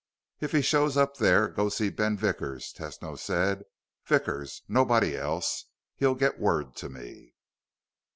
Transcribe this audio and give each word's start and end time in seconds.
"If 0.39 0.53
he 0.53 0.63
shows 0.63 0.97
up 0.97 1.17
there, 1.17 1.47
go 1.47 1.69
see 1.69 1.91
Ben 1.91 2.17
Vickers," 2.17 2.73
Tesno 2.73 3.19
said. 3.19 3.65
"Vickers. 4.07 4.63
Nobody 4.67 5.15
else. 5.15 5.65
He'll 5.95 6.15
get 6.15 6.39
word 6.39 6.75
to 6.77 6.89
me." 6.89 7.35